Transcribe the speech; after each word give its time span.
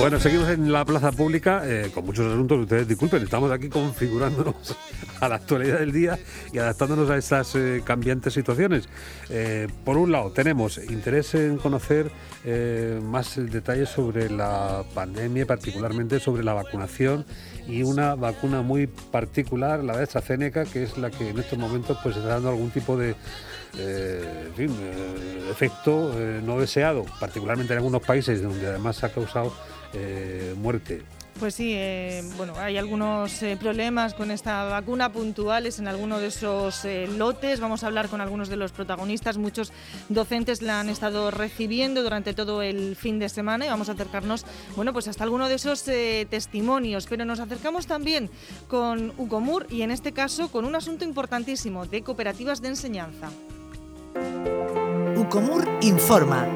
Bueno, 0.00 0.18
seguimos 0.18 0.48
en 0.48 0.72
la 0.72 0.82
plaza 0.86 1.12
pública 1.12 1.60
eh, 1.66 1.90
con 1.92 2.06
muchos 2.06 2.24
asuntos. 2.26 2.60
Ustedes 2.60 2.88
disculpen, 2.88 3.22
estamos 3.22 3.52
aquí 3.52 3.68
configurándonos 3.68 4.74
a 5.20 5.28
la 5.28 5.34
actualidad 5.34 5.78
del 5.78 5.92
día 5.92 6.18
y 6.54 6.58
adaptándonos 6.58 7.10
a 7.10 7.18
estas 7.18 7.54
eh, 7.54 7.82
cambiantes 7.84 8.32
situaciones. 8.32 8.88
Eh, 9.28 9.68
por 9.84 9.98
un 9.98 10.10
lado, 10.10 10.30
tenemos 10.32 10.78
interés 10.78 11.34
en 11.34 11.58
conocer 11.58 12.10
más 13.02 13.36
detalles 13.36 13.90
sobre 13.90 14.30
la 14.30 14.84
pandemia, 14.94 15.44
particularmente 15.44 16.18
sobre 16.18 16.42
la 16.42 16.54
vacunación 16.54 17.26
y 17.68 17.82
una 17.82 18.14
vacuna 18.14 18.62
muy 18.62 18.86
particular, 18.86 19.84
la 19.84 19.94
de 19.98 20.04
AstraZeneca, 20.04 20.64
que 20.64 20.84
es 20.84 20.96
la 20.96 21.10
que 21.10 21.28
en 21.28 21.38
estos 21.38 21.58
momentos 21.58 21.98
pues 22.02 22.16
está 22.16 22.28
dando 22.28 22.48
algún 22.48 22.70
tipo 22.70 22.96
de 22.96 23.14
efecto 25.50 26.12
no 26.42 26.58
deseado, 26.58 27.04
particularmente 27.18 27.72
en 27.72 27.78
algunos 27.78 28.02
países 28.02 28.42
donde 28.42 28.66
además 28.66 29.02
ha 29.04 29.10
causado 29.10 29.52
eh, 29.92 30.54
muerte. 30.56 31.02
Pues 31.40 31.54
sí, 31.54 31.72
eh, 31.74 32.22
bueno, 32.36 32.52
hay 32.58 32.76
algunos 32.76 33.42
eh, 33.42 33.56
problemas 33.58 34.12
con 34.12 34.30
esta 34.30 34.64
vacuna 34.64 35.10
puntuales 35.10 35.78
en 35.78 35.88
alguno 35.88 36.20
de 36.20 36.26
esos 36.26 36.86
lotes. 37.16 37.60
Vamos 37.60 37.82
a 37.82 37.86
hablar 37.86 38.08
con 38.08 38.20
algunos 38.20 38.48
de 38.50 38.56
los 38.56 38.72
protagonistas. 38.72 39.38
Muchos 39.38 39.72
docentes 40.10 40.60
la 40.60 40.80
han 40.80 40.90
estado 40.90 41.30
recibiendo 41.30 42.02
durante 42.02 42.34
todo 42.34 42.62
el 42.62 42.94
fin 42.94 43.18
de 43.18 43.30
semana 43.30 43.64
y 43.64 43.68
vamos 43.68 43.88
a 43.88 43.92
acercarnos, 43.92 44.44
bueno, 44.76 44.92
pues 44.92 45.08
hasta 45.08 45.24
alguno 45.24 45.48
de 45.48 45.54
esos 45.54 45.82
testimonios. 45.82 47.06
Pero 47.06 47.24
nos 47.24 47.40
acercamos 47.40 47.86
también 47.86 48.28
con 48.68 49.14
Ucomur 49.16 49.66
y 49.70 49.82
en 49.82 49.92
este 49.92 50.12
caso 50.12 50.52
con 50.52 50.66
un 50.66 50.76
asunto 50.76 51.04
importantísimo 51.06 51.86
de 51.86 52.02
cooperativas 52.02 52.60
de 52.60 52.68
enseñanza. 52.68 53.30
Ucomur 55.16 55.68
informa. 55.82 56.46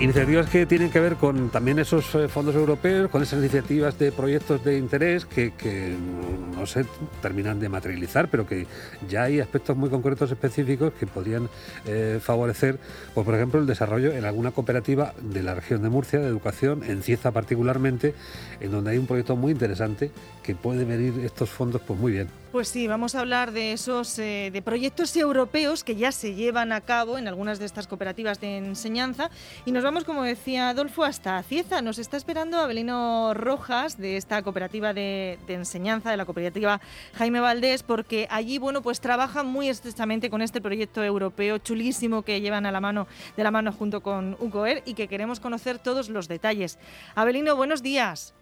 Iniciativas 0.00 0.48
que 0.48 0.64
tienen 0.64 0.90
que 0.90 0.98
ver 0.98 1.16
con 1.16 1.50
también 1.50 1.78
esos 1.78 2.14
eh, 2.14 2.26
fondos 2.26 2.54
europeos, 2.54 3.10
con 3.10 3.22
esas 3.22 3.38
iniciativas 3.38 3.98
de 3.98 4.10
proyectos 4.10 4.64
de 4.64 4.78
interés 4.78 5.26
que, 5.26 5.52
no 6.60 6.66
se 6.66 6.84
terminan 7.22 7.58
de 7.58 7.68
materializar, 7.68 8.28
pero 8.28 8.46
que 8.46 8.66
ya 9.08 9.24
hay 9.24 9.40
aspectos 9.40 9.76
muy 9.76 9.88
concretos 9.88 10.30
específicos 10.30 10.92
que 10.92 11.06
podrían 11.06 11.48
eh, 11.86 12.18
favorecer, 12.22 12.78
pues, 13.14 13.24
por 13.24 13.34
ejemplo, 13.34 13.60
el 13.60 13.66
desarrollo 13.66 14.12
en 14.12 14.24
alguna 14.24 14.50
cooperativa 14.50 15.14
de 15.22 15.42
la 15.42 15.54
región 15.54 15.82
de 15.82 15.88
Murcia, 15.88 16.20
de 16.20 16.26
educación, 16.26 16.84
en 16.84 17.02
Cieza 17.02 17.32
particularmente, 17.32 18.14
en 18.60 18.70
donde 18.70 18.90
hay 18.90 18.98
un 18.98 19.06
proyecto 19.06 19.36
muy 19.36 19.52
interesante 19.52 20.10
que 20.42 20.54
puede 20.54 20.84
venir 20.84 21.14
estos 21.24 21.50
fondos 21.50 21.80
pues 21.86 21.98
muy 21.98 22.12
bien. 22.12 22.28
Pues 22.52 22.66
sí, 22.66 22.88
vamos 22.88 23.14
a 23.14 23.20
hablar 23.20 23.52
de 23.52 23.72
esos 23.72 24.18
eh, 24.18 24.50
de 24.52 24.60
proyectos 24.60 25.16
europeos 25.16 25.84
que 25.84 25.94
ya 25.94 26.10
se 26.10 26.34
llevan 26.34 26.72
a 26.72 26.80
cabo 26.80 27.16
en 27.16 27.28
algunas 27.28 27.60
de 27.60 27.64
estas 27.64 27.86
cooperativas 27.86 28.40
de 28.40 28.56
enseñanza 28.56 29.30
y 29.64 29.70
nos 29.70 29.84
vamos, 29.84 30.02
como 30.02 30.24
decía 30.24 30.70
Adolfo, 30.70 31.04
hasta 31.04 31.40
Cieza. 31.44 31.80
Nos 31.80 32.00
está 32.00 32.16
esperando 32.16 32.58
Abelino 32.58 33.34
Rojas 33.34 33.98
de 33.98 34.16
esta 34.16 34.42
cooperativa 34.42 34.92
de, 34.92 35.38
enseñanza, 35.46 36.10
de 36.10 36.16
la 36.16 36.24
cooperativa 36.24 36.80
Jaime 37.14 37.38
Valdés, 37.38 37.84
porque 37.84 38.26
allí, 38.30 38.58
bueno, 38.58 38.82
pues 38.82 39.00
trabajan 39.00 39.46
muy 39.46 39.68
estrechamente 39.68 40.28
con 40.28 40.42
este 40.42 40.60
proyecto 40.60 41.04
europeo 41.04 41.58
chulísimo 41.58 42.22
que 42.22 42.40
llevan 42.40 42.66
a 42.66 42.72
la 42.72 42.80
mano 42.80 43.06
de 43.36 43.44
la 43.44 43.52
mano 43.52 43.70
junto 43.70 44.00
con 44.00 44.36
UCOER 44.40 44.82
y 44.86 44.94
que 44.94 45.06
queremos 45.06 45.38
conocer 45.38 45.78
todos 45.78 46.08
los 46.08 46.26
detalles. 46.26 46.80
Abelino, 47.14 47.54
buenos 47.54 47.80
días. 47.80 48.34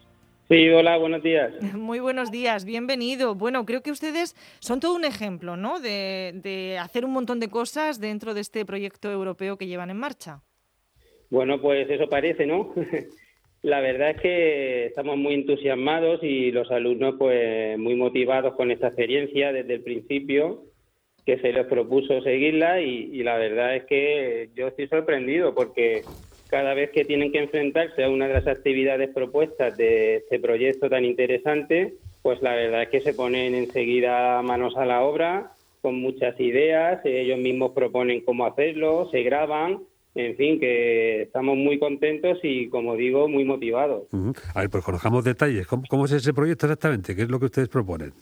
Sí, 0.50 0.66
hola, 0.70 0.96
buenos 0.96 1.22
días. 1.22 1.52
Muy 1.74 2.00
buenos 2.00 2.30
días, 2.30 2.64
bienvenido. 2.64 3.34
Bueno, 3.34 3.66
creo 3.66 3.82
que 3.82 3.90
ustedes 3.90 4.34
son 4.60 4.80
todo 4.80 4.96
un 4.96 5.04
ejemplo, 5.04 5.58
¿no? 5.58 5.78
De, 5.78 6.78
hacer 6.80 7.04
un 7.04 7.12
montón 7.12 7.38
de 7.38 7.50
cosas 7.50 8.00
dentro 8.00 8.32
de 8.32 8.40
este 8.40 8.64
proyecto 8.64 9.10
europeo 9.10 9.58
que 9.58 9.66
llevan 9.66 9.90
en 9.90 9.98
marcha. 9.98 10.40
Bueno, 11.28 11.60
pues 11.60 11.90
eso 11.90 12.08
parece, 12.08 12.46
¿no? 12.46 12.72
La 13.62 13.80
verdad 13.80 14.10
es 14.10 14.22
que 14.22 14.86
estamos 14.86 15.18
muy 15.18 15.34
entusiasmados 15.34 16.22
y 16.22 16.50
los 16.50 16.70
alumnos 16.70 17.16
pues 17.18 17.76
muy 17.76 17.96
motivados 17.96 18.54
con 18.54 18.70
esta 18.70 18.86
experiencia 18.86 19.52
desde 19.52 19.74
el 19.74 19.82
principio 19.82 20.62
que 21.26 21.38
se 21.40 21.52
les 21.52 21.66
propuso 21.66 22.22
seguirla 22.22 22.80
y 22.80 23.22
la 23.24 23.36
verdad 23.36 23.74
es 23.74 23.84
que 23.84 24.48
yo 24.54 24.68
estoy 24.68 24.86
sorprendido 24.86 25.54
porque 25.54 26.02
cada 26.48 26.74
vez 26.74 26.90
que 26.90 27.04
tienen 27.04 27.30
que 27.30 27.38
enfrentarse 27.38 28.04
a 28.04 28.10
una 28.10 28.26
de 28.26 28.34
las 28.34 28.46
actividades 28.46 29.10
propuestas 29.10 29.76
de 29.76 30.16
este 30.16 30.38
proyecto 30.40 30.88
tan 30.88 31.04
interesante, 31.04 31.94
pues 32.22 32.42
la 32.42 32.54
verdad 32.54 32.82
es 32.82 32.88
que 32.88 33.00
se 33.00 33.14
ponen 33.14 33.54
enseguida 33.54 34.42
manos 34.42 34.76
a 34.76 34.84
la 34.84 35.02
obra 35.02 35.52
con 35.80 36.00
muchas 36.00 36.38
ideas, 36.40 37.00
ellos 37.04 37.38
mismos 37.38 37.72
proponen 37.72 38.22
cómo 38.22 38.46
hacerlo, 38.46 39.08
se 39.10 39.22
graban, 39.22 39.80
en 40.14 40.36
fin, 40.36 40.58
que 40.58 41.22
estamos 41.22 41.56
muy 41.56 41.78
contentos 41.78 42.38
y, 42.42 42.68
como 42.68 42.96
digo, 42.96 43.28
muy 43.28 43.44
motivados. 43.44 44.08
A 44.54 44.60
ver, 44.60 44.70
pues 44.70 44.84
conozcamos 44.84 45.24
detalles. 45.24 45.66
¿Cómo, 45.66 46.04
es 46.06 46.12
ese 46.12 46.34
proyecto 46.34 46.66
exactamente? 46.66 47.14
¿Qué 47.14 47.22
es 47.22 47.30
lo 47.30 47.38
que 47.38 47.46
ustedes 47.46 47.68
proponen? 47.68 48.12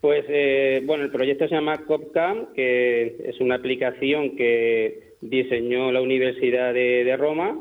Pues, 0.00 0.24
eh, 0.28 0.82
bueno, 0.84 1.04
el 1.04 1.10
proyecto 1.10 1.46
se 1.46 1.54
llama 1.54 1.84
COPCAM, 1.84 2.54
que 2.54 3.16
es 3.24 3.38
una 3.40 3.56
aplicación 3.56 4.34
que 4.34 5.14
diseñó 5.20 5.92
la 5.92 6.00
Universidad 6.00 6.72
de, 6.72 7.16
Roma 7.18 7.58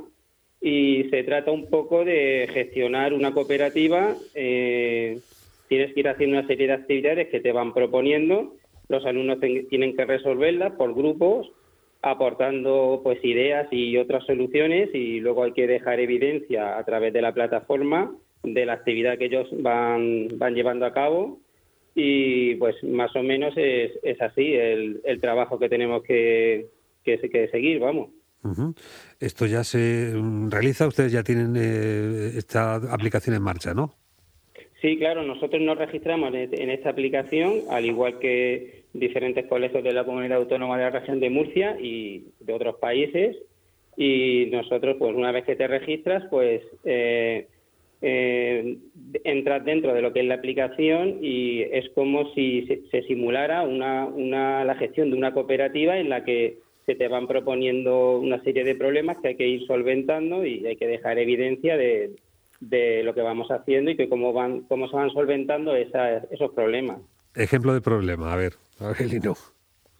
y 0.61 1.03
se 1.09 1.23
trata 1.23 1.51
un 1.51 1.69
poco 1.69 2.05
de 2.05 2.49
gestionar 2.53 3.13
una 3.13 3.33
cooperativa. 3.33 4.15
Eh, 4.35 5.19
tienes 5.67 5.93
que 5.93 5.99
ir 5.99 6.07
haciendo 6.07 6.37
una 6.37 6.47
serie 6.47 6.67
de 6.67 6.73
actividades 6.73 7.27
que 7.27 7.41
te 7.41 7.51
van 7.51 7.73
proponiendo, 7.73 8.55
los 8.87 9.05
alumnos 9.05 9.39
tienen 9.69 9.95
que 9.95 10.05
resolverlas 10.05 10.71
por 10.73 10.95
grupos, 10.95 11.51
aportando 12.01 13.01
pues 13.03 13.23
ideas 13.23 13.67
y 13.71 13.97
otras 13.97 14.25
soluciones 14.25 14.89
y 14.93 15.19
luego 15.19 15.43
hay 15.43 15.51
que 15.51 15.67
dejar 15.67 15.99
evidencia 15.99 16.77
a 16.77 16.85
través 16.85 17.11
de 17.13 17.21
la 17.21 17.33
plataforma 17.33 18.15
de 18.41 18.65
la 18.65 18.73
actividad 18.73 19.17
que 19.17 19.25
ellos 19.25 19.47
van, 19.51 20.29
van 20.37 20.55
llevando 20.55 20.85
a 20.85 20.93
cabo 20.93 21.39
y 22.01 22.55
pues 22.55 22.81
más 22.83 23.13
o 23.17 23.21
menos 23.21 23.53
es, 23.57 23.91
es 24.03 24.21
así 24.21 24.53
el, 24.53 25.01
el 25.03 25.19
trabajo 25.19 25.59
que 25.59 25.67
tenemos 25.67 26.01
que, 26.03 26.67
que, 27.03 27.17
que 27.17 27.49
seguir, 27.49 27.79
vamos. 27.79 28.11
Esto 29.19 29.45
ya 29.45 29.65
se 29.65 30.13
realiza, 30.47 30.87
ustedes 30.87 31.11
ya 31.11 31.23
tienen 31.23 31.55
eh, 31.57 32.31
esta 32.37 32.75
aplicación 32.75 33.35
en 33.35 33.41
marcha, 33.41 33.73
¿no? 33.73 33.95
Sí, 34.81 34.97
claro, 34.97 35.23
nosotros 35.23 35.61
nos 35.61 35.77
registramos 35.77 36.33
en 36.33 36.69
esta 36.69 36.91
aplicación, 36.91 37.63
al 37.69 37.83
igual 37.85 38.17
que 38.19 38.85
diferentes 38.93 39.45
colegios 39.47 39.83
de 39.83 39.91
la 39.91 40.05
Comunidad 40.05 40.37
Autónoma 40.37 40.77
de 40.77 40.83
la 40.83 40.99
Región 41.01 41.19
de 41.19 41.29
Murcia 41.29 41.75
y 41.81 42.27
de 42.39 42.53
otros 42.53 42.77
países. 42.77 43.35
Y 43.97 44.47
nosotros, 44.53 44.95
pues 44.97 45.13
una 45.13 45.33
vez 45.33 45.43
que 45.43 45.57
te 45.57 45.67
registras, 45.67 46.23
pues 46.29 46.61
eh, 46.85 47.49
eh, 48.01 48.77
entras 49.23 49.65
dentro 49.65 49.93
de 49.93 50.01
lo 50.01 50.13
que 50.13 50.21
es 50.21 50.25
la 50.25 50.35
aplicación 50.35 51.17
y 51.21 51.61
es 51.61 51.89
como 51.95 52.33
si 52.33 52.65
se, 52.91 53.01
simulara 53.03 53.63
una, 53.63 54.05
una, 54.05 54.63
la 54.63 54.75
gestión 54.75 55.11
de 55.11 55.17
una 55.17 55.33
cooperativa 55.33 55.97
en 55.97 56.09
la 56.09 56.23
que 56.23 56.59
se 56.85 56.95
te 56.95 57.07
van 57.07 57.27
proponiendo 57.27 58.17
una 58.17 58.41
serie 58.43 58.63
de 58.63 58.73
problemas 58.73 59.17
que 59.21 59.29
hay 59.29 59.35
que 59.35 59.47
ir 59.47 59.67
solventando 59.67 60.45
y 60.45 60.65
hay 60.65 60.75
que 60.75 60.87
dejar 60.87 61.19
evidencia 61.19 61.77
de, 61.77 62.15
lo 63.03 63.13
que 63.13 63.21
vamos 63.21 63.49
haciendo 63.51 63.91
y 63.91 63.95
que 63.95 64.09
cómo 64.09 64.33
van 64.33 64.61
cómo 64.61 64.89
se 64.89 64.95
van 64.95 65.11
solventando 65.11 65.75
esos 65.75 66.51
problemas. 66.53 66.99
Ejemplo 67.35 67.73
de 67.73 67.81
problema, 67.81 68.33
a 68.33 68.35
ver, 68.37 68.53
Angelino. 68.79 69.35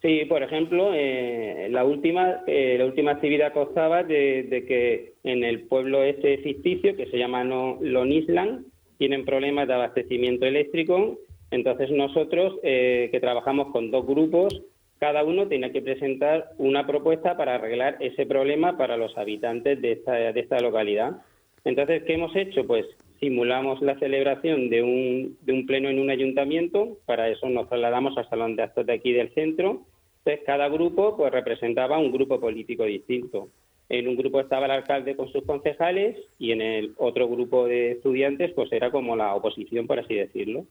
Sí, 0.01 0.23
por 0.25 0.43
ejemplo, 0.43 0.91
eh, 0.93 1.67
la 1.71 1.83
última 1.83 2.43
eh, 2.47 2.77
la 2.77 2.85
última 2.85 3.11
actividad 3.11 3.51
constaba 3.51 4.03
de, 4.03 4.63
que 4.67 5.13
en 5.23 5.43
el 5.43 5.63
pueblo 5.63 6.03
este 6.03 6.37
ficticio 6.37 6.95
que 6.95 7.07
se 7.07 7.17
llama 7.17 7.43
no, 7.43 7.77
Lonisland 7.81 8.65
tienen 8.97 9.25
problemas 9.25 9.67
de 9.67 9.73
abastecimiento 9.73 10.45
eléctrico. 10.45 11.19
Entonces 11.51 11.91
nosotros 11.91 12.59
eh, 12.63 13.09
que 13.11 13.19
trabajamos 13.19 13.71
con 13.73 13.91
dos 13.91 14.05
grupos 14.05 14.61
cada 14.99 15.23
uno 15.23 15.47
tiene 15.47 15.71
que 15.71 15.81
presentar 15.81 16.51
una 16.57 16.85
propuesta 16.85 17.37
para 17.37 17.55
arreglar 17.55 17.97
ese 18.01 18.25
problema 18.25 18.77
para 18.77 18.97
los 18.97 19.17
habitantes 19.17 19.81
de 19.81 19.93
esta, 19.93 20.11
de 20.11 20.39
esta 20.39 20.59
localidad. 20.59 21.21
Entonces, 21.63 22.03
¿qué 22.03 22.15
hemos 22.15 22.35
hecho? 22.35 22.67
Pues 22.67 22.85
simulamos 23.19 23.81
la 23.81 23.97
celebración 23.97 24.69
de 24.69 24.83
un, 24.83 25.37
de 25.41 25.53
un 25.53 25.65
pleno 25.65 25.89
en 25.89 25.99
un 25.99 26.09
ayuntamiento, 26.09 26.97
para 27.05 27.29
eso 27.29 27.49
nos 27.49 27.69
trasladamos 27.69 28.17
al 28.17 28.29
salón 28.29 28.55
de 28.55 28.63
actos 28.63 28.85
de 28.85 28.93
aquí 28.93 29.13
del 29.13 29.33
centro. 29.33 29.85
Entonces, 30.19 30.45
cada 30.45 30.67
grupo 30.69 31.15
pues 31.17 31.31
representaba 31.31 31.97
un 31.97 32.11
grupo 32.11 32.39
político 32.39 32.83
distinto. 32.83 33.49
En 33.87 34.07
un 34.07 34.15
grupo 34.15 34.39
estaba 34.39 34.65
el 34.65 34.71
alcalde 34.71 35.15
con 35.15 35.31
sus 35.31 35.43
concejales 35.43 36.17
y 36.37 36.51
en 36.51 36.61
el 36.61 36.93
otro 36.97 37.27
grupo 37.27 37.65
de 37.65 37.91
estudiantes 37.91 38.51
pues 38.53 38.71
era 38.71 38.91
como 38.91 39.15
la 39.15 39.33
oposición, 39.33 39.87
por 39.87 39.99
así 39.99 40.13
decirlo. 40.13 40.65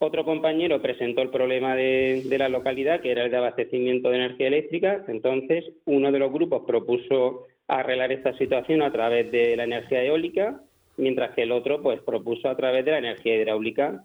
Otro 0.00 0.24
compañero 0.24 0.80
presentó 0.80 1.22
el 1.22 1.30
problema 1.30 1.74
de, 1.74 2.24
la 2.38 2.48
localidad, 2.48 3.00
que 3.00 3.10
era 3.10 3.24
el 3.24 3.32
de 3.32 3.36
abastecimiento 3.36 4.10
de 4.10 4.16
energía 4.16 4.46
eléctrica. 4.46 5.04
Entonces, 5.08 5.64
uno 5.86 6.12
de 6.12 6.20
los 6.20 6.32
grupos 6.32 6.62
propuso 6.66 7.48
arreglar 7.66 8.12
esta 8.12 8.36
situación 8.38 8.80
a 8.82 8.92
través 8.92 9.30
de 9.32 9.56
la 9.56 9.64
energía 9.64 10.04
eólica, 10.04 10.62
mientras 10.96 11.34
que 11.34 11.42
el 11.42 11.52
otro 11.52 11.82
pues 11.82 12.00
propuso 12.00 12.48
a 12.48 12.56
través 12.56 12.84
de 12.84 12.92
la 12.92 12.98
energía 12.98 13.36
hidráulica. 13.36 14.04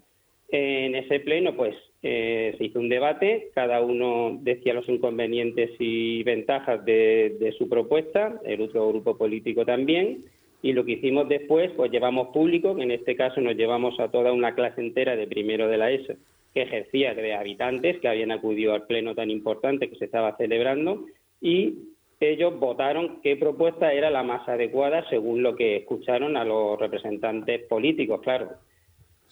En 0.49 0.95
ese 0.95 1.19
pleno 1.19 1.55
pues 1.55 1.75
eh, 2.05 2.53
se 2.57 2.65
hizo 2.65 2.79
un 2.79 2.89
debate, 2.89 3.49
cada 3.55 3.81
uno 3.81 4.37
decía 4.41 4.73
los 4.73 4.89
inconvenientes 4.89 5.71
y 5.79 6.21
ventajas 6.23 6.83
de, 6.83 7.55
su 7.57 7.69
propuesta, 7.69 8.41
el 8.43 8.61
otro 8.61 8.89
grupo 8.89 9.17
político 9.17 9.65
también, 9.65 10.25
y 10.61 10.73
lo 10.73 10.83
que 10.83 10.93
hicimos 10.93 11.29
después, 11.29 11.71
pues 11.77 11.91
llevamos 11.91 12.27
público, 12.33 12.75
que 12.75 12.83
en 12.83 12.91
este 12.91 13.15
caso 13.15 13.39
nos 13.39 13.55
llevamos 13.55 13.97
a 14.01 14.11
toda 14.11 14.33
una 14.33 14.53
clase 14.53 14.81
entera 14.81 15.15
de 15.15 15.27
primero 15.27 15.69
de 15.69 15.77
la 15.77 15.91
ESO, 15.91 16.15
que 16.53 16.63
ejercía 16.63 17.13
de 17.13 17.33
habitantes 17.35 17.99
que 18.01 18.09
habían 18.09 18.31
acudido 18.31 18.73
al 18.73 18.85
pleno 18.85 19.15
tan 19.15 19.31
importante 19.31 19.89
que 19.89 19.95
se 19.95 20.05
estaba 20.05 20.35
celebrando, 20.35 21.05
y 21.39 21.75
ellos 22.19 22.59
votaron 22.59 23.21
qué 23.21 23.37
propuesta 23.37 23.93
era 23.93 24.09
la 24.09 24.23
más 24.23 24.47
adecuada 24.49 25.07
según 25.09 25.41
lo 25.41 25.55
que 25.55 25.77
escucharon 25.77 26.35
a 26.35 26.43
los 26.43 26.77
representantes 26.77 27.63
políticos, 27.63 28.19
claro. 28.21 28.49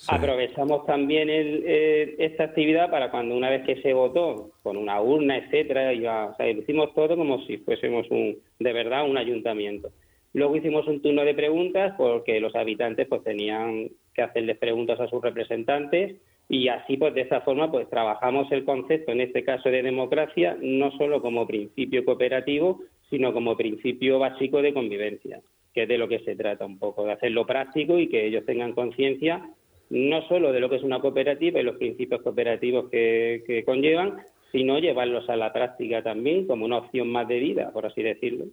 Aprovechamos 0.08 0.86
también 0.86 1.28
eh, 1.30 2.16
esta 2.18 2.46
actividad 2.46 2.90
para 2.90 3.12
cuando 3.12 3.36
una 3.36 3.50
vez 3.50 3.64
que 3.66 3.82
se 3.82 3.94
votó 3.94 4.52
con 4.64 4.78
una 4.78 5.00
urna, 5.02 5.38
etcétera, 5.38 5.94
y, 5.94 6.06
o 6.06 6.34
sea, 6.36 6.50
hicimos 6.50 6.94
todo 6.96 7.16
como 7.16 7.46
si 7.46 7.58
fuésemos 7.58 8.10
un, 8.10 8.38
de 8.60 8.74
verdad 8.74 9.08
un 9.08 9.18
ayuntamiento. 9.18 9.92
Luego 10.34 10.56
hicimos 10.56 10.88
un 10.88 11.02
turno 11.02 11.24
de 11.24 11.34
preguntas 11.34 11.94
porque 11.98 12.40
los 12.40 12.56
habitantes 12.56 13.08
pues 13.08 13.24
tenían 13.24 13.90
que 14.14 14.22
hacerles 14.22 14.58
preguntas 14.58 15.00
a 15.00 15.08
sus 15.08 15.22
representantes 15.22 16.16
y 16.48 16.68
así 16.68 16.98
pues 16.98 17.14
de 17.14 17.22
esa 17.22 17.42
forma 17.42 17.72
pues 17.72 17.90
trabajamos 17.90 18.52
el 18.52 18.66
concepto 18.66 19.12
en 19.12 19.22
este 19.22 19.44
caso 19.44 19.70
de 19.70 19.84
democracia 19.84 20.58
no 20.62 20.92
solo 20.98 21.22
como 21.22 21.48
principio 21.48 22.04
cooperativo 22.04 22.82
sino 23.10 23.34
como 23.34 23.56
principio 23.56 24.20
básico 24.20 24.62
de 24.62 24.74
convivencia 24.74 25.42
que 25.74 25.84
es 25.84 25.88
de 25.88 25.98
lo 25.98 26.10
que 26.10 26.20
se 26.20 26.36
trata 26.36 26.66
un 26.66 26.78
poco 26.78 27.06
de 27.06 27.14
hacerlo 27.14 27.46
práctico 27.46 27.98
y 27.98 28.10
que 28.10 28.26
ellos 28.28 28.46
tengan 28.46 28.74
conciencia 28.74 29.50
no 29.92 30.28
solo 30.28 30.52
de 30.52 30.60
lo 30.60 30.70
que 30.70 30.78
es 30.78 30.84
una 30.84 31.02
cooperativa 31.02 31.60
y 31.60 31.64
los 31.64 31.76
principios 31.76 32.22
cooperativos 32.22 32.90
que, 32.90 33.44
que 33.46 33.64
conllevan 33.64 34.22
sino 34.52 34.80
llevarlos 34.80 35.30
a 35.30 35.36
la 35.36 35.54
práctica 35.54 36.02
también 36.02 36.48
como 36.48 36.66
una 36.66 36.78
opción 36.78 37.10
más 37.10 37.28
de 37.28 37.40
vida 37.40 37.72
por 37.72 37.86
así 37.86 38.02
decirlo 38.02 38.46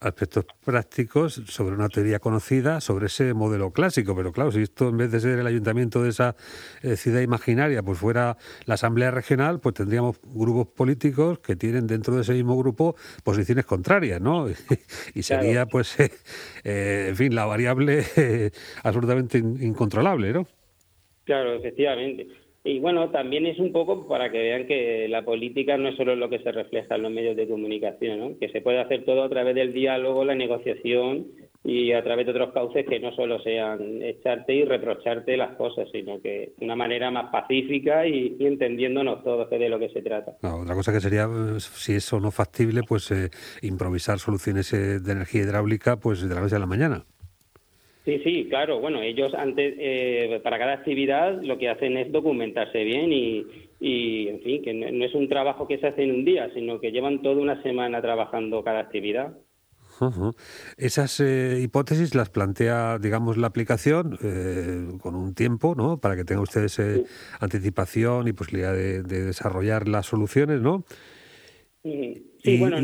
aspectos 0.00 0.44
prácticos 0.64 1.42
sobre 1.46 1.74
una 1.74 1.88
teoría 1.88 2.18
conocida, 2.18 2.80
sobre 2.80 3.06
ese 3.06 3.34
modelo 3.34 3.72
clásico. 3.72 4.14
Pero 4.14 4.32
claro, 4.32 4.52
si 4.52 4.62
esto 4.62 4.88
en 4.88 4.98
vez 4.98 5.10
de 5.10 5.20
ser 5.20 5.38
el 5.38 5.46
ayuntamiento 5.46 6.02
de 6.02 6.10
esa 6.10 6.36
eh, 6.82 6.96
ciudad 6.96 7.20
imaginaria, 7.20 7.82
pues 7.82 7.98
fuera 7.98 8.36
la 8.66 8.74
Asamblea 8.74 9.10
Regional, 9.10 9.60
pues 9.60 9.74
tendríamos 9.74 10.20
grupos 10.22 10.68
políticos 10.68 11.38
que 11.38 11.56
tienen 11.56 11.86
dentro 11.86 12.14
de 12.14 12.22
ese 12.22 12.34
mismo 12.34 12.56
grupo 12.56 12.96
posiciones 13.22 13.64
contrarias, 13.64 14.20
¿no? 14.20 14.46
y 15.14 15.22
sería, 15.22 15.66
pues, 15.66 15.96
eh, 16.64 17.06
en 17.08 17.16
fin, 17.16 17.34
la 17.34 17.46
variable 17.46 18.04
absolutamente 18.82 19.38
incontrolable, 19.38 20.32
¿no? 20.32 20.46
Claro, 21.24 21.54
efectivamente. 21.54 22.26
Y 22.66 22.78
bueno, 22.78 23.10
también 23.10 23.44
es 23.44 23.58
un 23.58 23.72
poco 23.72 24.08
para 24.08 24.32
que 24.32 24.38
vean 24.38 24.66
que 24.66 25.06
la 25.08 25.22
política 25.22 25.76
no 25.76 25.90
es 25.90 25.96
solo 25.96 26.16
lo 26.16 26.30
que 26.30 26.38
se 26.38 26.50
refleja 26.50 26.94
en 26.94 27.02
los 27.02 27.12
medios 27.12 27.36
de 27.36 27.46
comunicación, 27.46 28.18
¿no? 28.18 28.38
que 28.38 28.48
se 28.48 28.62
puede 28.62 28.80
hacer 28.80 29.04
todo 29.04 29.22
a 29.22 29.28
través 29.28 29.54
del 29.54 29.74
diálogo, 29.74 30.24
la 30.24 30.34
negociación 30.34 31.26
y 31.62 31.92
a 31.92 32.02
través 32.02 32.24
de 32.24 32.32
otros 32.32 32.54
cauces 32.54 32.86
que 32.86 33.00
no 33.00 33.14
solo 33.14 33.38
sean 33.40 34.02
echarte 34.02 34.54
y 34.54 34.64
reprocharte 34.64 35.36
las 35.36 35.56
cosas, 35.56 35.88
sino 35.92 36.22
que 36.22 36.52
de 36.56 36.64
una 36.64 36.74
manera 36.74 37.10
más 37.10 37.30
pacífica 37.30 38.06
y, 38.06 38.36
entendiéndonos 38.40 39.22
todos 39.22 39.50
de 39.50 39.68
lo 39.68 39.78
que 39.78 39.90
se 39.90 40.00
trata. 40.00 40.36
otra 40.42 40.74
cosa 40.74 40.92
que 40.92 41.00
sería, 41.00 41.28
si 41.58 41.94
eso 41.94 42.18
no 42.18 42.30
factible, 42.30 42.80
pues 42.86 43.10
eh, 43.10 43.28
improvisar 43.60 44.18
soluciones 44.18 44.72
eh, 44.72 45.00
de 45.00 45.12
energía 45.12 45.42
hidráulica 45.42 45.96
pues 45.96 46.26
de 46.26 46.34
la 46.34 46.40
noche 46.40 46.56
a 46.56 46.60
la 46.60 46.66
mañana. 46.66 47.04
Sí, 48.04 48.20
sí, 48.22 48.46
claro. 48.50 48.80
Bueno, 48.80 49.00
ellos 49.00 49.32
antes, 49.34 49.74
eh, 49.78 50.38
para 50.44 50.58
cada 50.58 50.74
actividad 50.74 51.40
lo 51.42 51.56
que 51.56 51.70
hacen 51.70 51.96
es 51.96 52.12
documentarse 52.12 52.84
bien 52.84 53.10
y, 53.12 53.46
y, 53.80 54.28
en 54.28 54.40
fin, 54.42 54.62
que 54.62 54.74
no, 54.74 55.04
es 55.04 55.14
un 55.14 55.28
trabajo 55.28 55.66
que 55.66 55.78
se 55.78 55.86
hace 55.86 56.02
en 56.02 56.10
un 56.10 56.24
día, 56.24 56.50
sino 56.52 56.80
que 56.80 56.92
llevan 56.92 57.22
toda 57.22 57.36
una 57.36 57.62
semana 57.62 58.02
trabajando 58.02 58.62
cada 58.62 58.80
actividad. 58.80 59.38
Esas 60.76 61.20
eh, 61.20 61.60
hipótesis 61.62 62.14
las 62.14 62.28
plantea, 62.28 62.98
digamos, 62.98 63.38
la 63.38 63.46
aplicación 63.46 64.18
eh, 64.22 64.98
con 65.00 65.14
un 65.14 65.34
tiempo, 65.34 65.74
¿no? 65.74 65.98
Para 65.98 66.16
que 66.16 66.24
tenga 66.24 66.42
ustedes 66.42 66.78
anticipación 67.40 68.28
y 68.28 68.32
posibilidad 68.32 68.74
de, 68.74 69.02
desarrollar 69.02 69.88
las 69.88 70.06
soluciones, 70.06 70.60
¿no? 70.60 70.84
Sí, 71.82 72.58
bueno, 72.58 72.78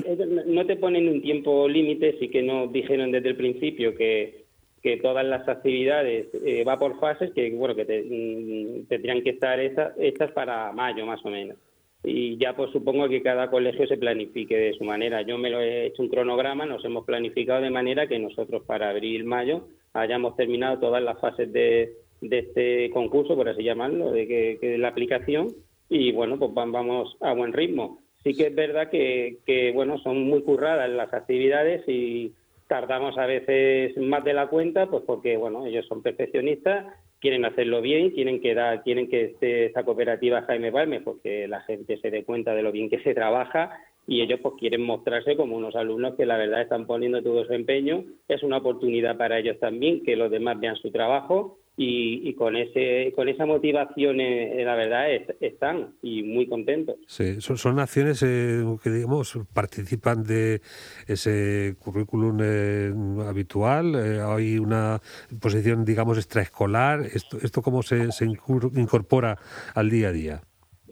no 0.47 0.67
te 0.67 0.77
ponen 0.77 1.09
un 1.09 1.21
tiempo 1.21 1.69
límite, 1.69 2.17
sí 2.21 2.29
que 2.29 2.43
nos 2.43 2.73
dijeron 2.73 3.11
desde 3.11 3.31
el 3.31 3.37
principio 3.37 3.95
que 3.95 4.50
que 4.83 4.97
todas 4.97 5.25
las 5.25 5.47
actividades 5.49 6.29
eh, 6.45 6.65
va 6.65 6.79
por 6.79 6.99
fases 6.99 7.33
que 7.33 7.51
bueno 7.51 7.75
que 7.75 7.85
mm, 7.85 8.89
tendrían 8.89 9.23
que 9.23 9.31
estar 9.31 9.61
hechas 9.61 10.33
para 10.33 10.73
mayo 10.73 11.05
más 11.07 11.25
o 11.25 11.31
menos. 11.31 11.57
Y 12.03 12.39
ya 12.39 12.57
pues 12.57 12.71
supongo 12.71 13.09
que 13.11 13.23
cada 13.23 13.51
colegio 13.51 13.87
se 13.87 13.99
planifique 13.99 14.57
de 14.57 14.73
su 14.73 14.85
manera. 14.85 15.21
Yo 15.21 15.37
me 15.37 15.51
lo 15.51 15.61
he 15.61 15.87
hecho 15.87 16.03
un 16.03 16.09
cronograma 16.09 16.65
nos 16.65 16.85
hemos 16.85 17.05
planificado 17.05 17.61
de 17.61 17.71
manera 17.71 18.07
que 18.07 18.19
nosotros 18.19 18.63
para 18.65 18.89
abril 18.89 19.25
mayo 19.25 19.69
hayamos 19.93 20.35
terminado 20.37 20.79
todas 20.79 21.03
las 21.03 21.21
fases 21.21 21.53
de, 21.53 21.93
de 22.23 22.39
este 22.39 22.91
concurso 22.91 23.37
por 23.37 23.49
así 23.49 23.63
llamarlo 23.63 24.13
de 24.13 24.27
que, 24.27 24.59
de 24.61 24.79
la 24.79 24.89
aplicación 24.89 25.49
y 25.89 26.13
bueno 26.13 26.39
pues 26.39 26.53
vamos 26.55 27.17
a 27.21 27.35
buen 27.35 27.53
ritmo. 27.53 27.99
Sí 28.25 28.35
que 28.35 28.47
es 28.47 28.55
verdad 28.55 28.89
que, 28.89 29.39
que 29.45 29.73
bueno 29.73 29.99
son 29.99 30.25
muy 30.25 30.43
curradas 30.43 30.89
las 30.89 31.13
actividades 31.13 31.87
y 31.87 32.33
tardamos 32.71 33.19
a 33.19 33.27
veces 33.27 33.97
más 33.99 34.23
de 34.23 34.33
la 34.33 34.47
cuenta, 34.47 34.87
pues 34.87 35.03
porque 35.05 35.37
bueno, 35.37 35.67
ellos 35.67 35.85
son 35.89 36.03
perfeccionistas, 36.03 36.87
quieren 37.19 37.45
hacerlo 37.45 37.83
bien, 37.83 38.11
quieren 38.11 38.41
que 38.41 38.55
da, 38.55 38.81
quieren 38.83 39.11
que 39.11 39.25
esté 39.25 39.67
esta 39.67 39.83
cooperativa 39.83 40.43
Jaime 40.43 40.71
Balmes, 40.71 41.03
porque 41.03 41.49
la 41.49 41.63
gente 41.63 41.97
se 41.97 42.13
dé 42.13 42.23
cuenta 42.23 42.55
de 42.55 42.63
lo 42.63 42.71
bien 42.71 42.89
que 42.89 43.03
se 43.03 43.13
trabaja 43.13 43.77
y 44.07 44.21
ellos 44.21 44.39
pues 44.41 44.55
quieren 44.57 44.83
mostrarse 44.83 45.37
como 45.37 45.57
unos 45.57 45.75
alumnos 45.75 46.15
que 46.15 46.27
la 46.27 46.37
verdad 46.37 46.63
están 46.63 46.87
poniendo 46.87 47.21
todo 47.25 47.45
su 47.45 47.53
empeño. 47.55 48.05
Es 48.29 48.45
una 48.45 48.59
oportunidad 48.59 49.17
para 49.17 49.41
ellos 49.41 49.59
también 49.59 50.05
que 50.05 50.15
los 50.15 50.31
demás 50.31 50.61
vean 50.61 50.77
su 50.77 50.93
trabajo 50.93 51.59
y, 51.83 52.35
con 52.35 52.57
ese 52.57 53.13
con 53.17 53.29
esa 53.31 53.47
motivación 53.47 54.21
eh, 54.21 54.63
la 54.65 54.75
verdad 54.75 55.11
están 55.41 55.95
y 56.03 56.23
muy 56.23 56.47
contentos. 56.47 56.97
Sí 57.07 57.41
son, 57.41 57.57
son 57.57 57.79
acciones 57.79 58.23
eh, 58.23 58.63
que 58.83 58.91
digamos 58.91 59.39
participan 59.55 60.23
de 60.23 60.61
ese 61.09 61.77
currículum 61.79 62.39
eh, 62.43 62.93
habitual. 63.27 63.95
Hay 63.95 64.59
una 64.59 65.01
posición 65.41 65.87
digamos 65.87 66.19
extraescolar. 66.19 67.01
Esto 67.01 67.39
esto 67.43 67.63
cómo 67.63 67.83
se, 67.83 68.13
se 68.13 68.27
incorpora 68.27 69.39
al 69.75 69.89
día 69.89 70.09
a 70.09 70.13
día 70.13 70.43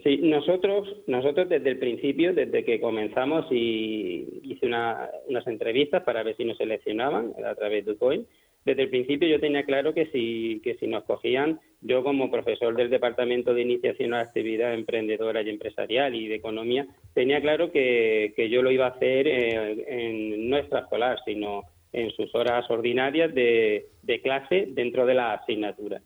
Sí, 0.02 0.18
nosotros, 0.22 0.88
nosotros 1.08 1.48
desde 1.48 1.70
el 1.70 1.78
principio, 1.78 2.32
desde 2.32 2.64
que 2.64 2.80
comenzamos 2.80 3.46
y 3.50 4.40
hice 4.44 4.66
una, 4.66 5.10
unas 5.28 5.46
entrevistas 5.48 6.04
para 6.04 6.22
ver 6.22 6.36
si 6.36 6.44
nos 6.44 6.56
seleccionaban 6.56 7.32
a 7.44 7.54
través 7.56 7.84
de 7.84 7.92
UCOIN, 7.92 8.24
desde 8.68 8.82
el 8.82 8.90
principio 8.90 9.28
yo 9.28 9.40
tenía 9.40 9.64
claro 9.64 9.94
que 9.94 10.06
si, 10.06 10.60
que 10.62 10.76
si 10.76 10.86
nos 10.86 11.04
cogían, 11.04 11.60
yo 11.80 12.02
como 12.02 12.30
profesor 12.30 12.76
del 12.76 12.90
Departamento 12.90 13.54
de 13.54 13.62
Iniciación 13.62 14.14
a 14.14 14.18
la 14.18 14.22
Actividad 14.24 14.74
Emprendedora 14.74 15.42
y 15.42 15.50
Empresarial 15.50 16.14
y 16.14 16.28
de 16.28 16.36
Economía, 16.36 16.86
tenía 17.14 17.40
claro 17.40 17.72
que, 17.72 18.32
que 18.36 18.48
yo 18.48 18.62
lo 18.62 18.70
iba 18.70 18.86
a 18.86 18.90
hacer 18.90 19.26
en, 19.26 19.84
en 19.86 20.50
no 20.50 20.56
extraescolar, 20.56 21.18
sino 21.24 21.62
en 21.92 22.10
sus 22.10 22.34
horas 22.34 22.70
ordinarias 22.70 23.34
de, 23.34 23.86
de 24.02 24.20
clase 24.20 24.66
dentro 24.68 25.06
de 25.06 25.14
la 25.14 25.32
asignatura. 25.32 26.00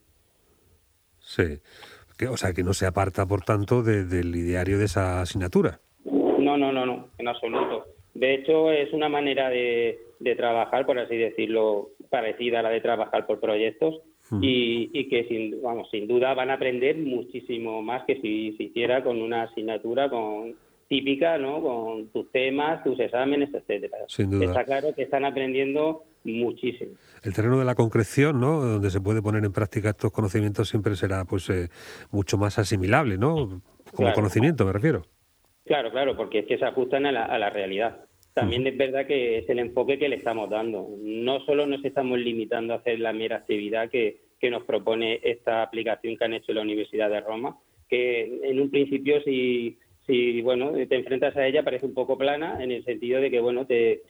Sí, 1.19 1.59
o 2.31 2.37
sea 2.37 2.53
que 2.53 2.63
no 2.63 2.73
se 2.73 2.87
aparta, 2.87 3.27
por 3.27 3.43
tanto, 3.43 3.83
del 3.83 4.35
ideario 4.37 4.79
de 4.79 4.85
esa 4.85 5.21
asignatura. 5.21 5.81
No, 6.05 6.57
no, 6.57 6.73
no, 6.73 6.87
no, 6.87 7.09
en 7.19 7.29
absoluto. 7.29 7.87
De 8.15 8.35
hecho, 8.35 8.71
es 8.71 8.93
una 8.93 9.09
manera 9.09 9.49
de, 9.49 9.99
de 10.21 10.37
trabajar, 10.37 10.85
por 10.85 10.99
así 10.99 11.17
decirlo, 11.17 11.91
parecida 12.13 12.61
a 12.61 12.63
la 12.63 12.69
de 12.69 12.83
trabajar 12.83 13.27
por 13.27 13.41
proyectos 13.41 14.03
y, 14.41 14.91
y, 14.93 15.09
que 15.09 15.25
sin, 15.25 15.63
vamos, 15.63 15.89
sin 15.91 16.07
duda 16.07 16.35
van 16.35 16.51
a 16.51 16.55
aprender 16.55 16.97
muchísimo 16.99 17.83
más 17.83 18.05
que 18.05 18.21
si 18.21 18.55
se 18.57 18.65
hiciera 18.65 19.03
con 19.03 19.21
una 19.21 19.45
asignatura 19.45 20.09
con 20.11 20.55
típica, 20.89 21.39
¿no? 21.39 21.63
Con 21.63 22.09
tus 22.09 22.31
temas, 22.31 22.85
tus 22.85 23.01
exámenes, 23.01 23.49
etcétera. 23.53 23.97
Sin 24.09 24.31
duda. 24.31 24.45
Está 24.45 24.65
claro 24.65 24.95
que 24.95 25.03
están 25.03 25.25
aprendiendo 25.25 26.05
muchísimo. 26.25 26.93
El 27.23 27.33
terreno 27.33 27.59
de 27.59 27.65
la 27.65 27.75
concreción, 27.75 28.41
¿no? 28.41 28.61
Donde 28.61 28.91
se 28.91 29.01
puede 29.01 29.23
poner 29.23 29.43
en 29.43 29.53
práctica 29.53 29.91
estos 29.91 30.13
conocimientos 30.13 30.69
siempre 30.69 30.95
será, 30.97 31.25
pues, 31.25 31.49
eh, 31.49 31.71
mucho 32.11 32.37
más 32.37 32.59
asimilable, 32.59 33.17
¿no? 33.17 33.63
Como 33.95 34.13
conocimiento, 34.13 34.67
me 34.67 34.73
refiero. 34.73 35.03
Claro, 35.65 35.91
claro, 35.91 36.15
porque 36.15 36.41
es 36.41 36.47
que 36.47 36.59
se 36.59 36.65
ajustan 36.67 37.07
a 37.07 37.13
la, 37.13 37.25
a 37.25 37.39
la 37.39 37.49
realidad. 37.49 38.05
También 38.35 38.67
es 38.67 38.77
verdad 38.77 39.07
que 39.07 39.39
es 39.39 39.49
el 39.51 39.59
enfoque 39.59 39.99
que 39.99 40.09
le 40.09 40.17
estamos 40.17 40.49
dando. 40.49 40.89
No 41.01 41.41
solo 41.41 41.67
nos 41.67 41.85
estamos 41.85 42.19
limitando 42.19 42.73
a 42.73 42.79
hacer 42.79 42.99
la 42.99 43.13
mera 43.13 43.37
actividad 43.37 43.91
que, 43.91 44.21
que 44.41 44.51
nos 44.51 44.65
propone 44.65 45.21
esta 45.23 45.63
aplicación 45.63 46.17
que 46.17 46.25
han 46.25 46.35
hecho 46.35 46.53
la 46.53 46.63
Universidad 46.63 47.11
de 47.11 47.21
Roma, 47.21 47.59
que 47.89 48.41
en 48.43 48.61
un 48.61 48.71
principio 48.71 49.23
si, 49.23 49.79
si 50.07 50.41
bueno 50.41 50.73
te 50.73 50.97
enfrentas 50.97 51.37
a 51.37 51.47
ella 51.47 51.63
parece 51.63 51.87
un 51.87 51.95
poco 51.95 52.17
plana 52.17 52.63
en 52.63 52.73
el 52.73 52.85
sentido 52.85 53.21
de 53.21 53.31
que 53.31 53.41
bueno 53.41 53.67
te, 53.67 54.03